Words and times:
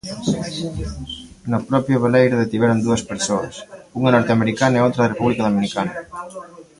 No 1.51 1.57
propio 1.69 1.97
veleiro 2.05 2.39
detiveron 2.43 2.83
dúas 2.85 3.03
persoas, 3.11 3.55
unha 3.99 4.13
norteamericana 4.15 4.75
e 4.77 4.85
outra 4.87 5.01
da 5.03 5.11
República 5.13 5.45
Dominicana. 5.47 5.93